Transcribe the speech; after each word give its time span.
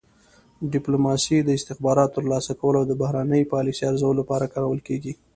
ډیپلوماسي 0.73 1.37
د 1.43 1.49
استخباراتو 1.57 2.13
ترلاسه 2.17 2.51
کولو 2.61 2.77
او 2.81 2.87
د 2.87 2.93
بهرنۍ 3.01 3.41
پالیسۍ 3.53 3.83
ارزولو 3.89 4.19
لپاره 4.21 4.51
کارول 4.53 4.79
کیږي 4.87 5.13